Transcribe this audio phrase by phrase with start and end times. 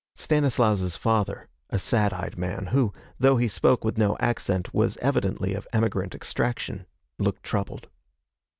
[0.15, 5.53] Stanislaus's father, a sad eyed man, who, though he spoke with no accent, was evidently
[5.53, 6.87] of emigrant extraction,
[7.19, 7.87] looked troubled.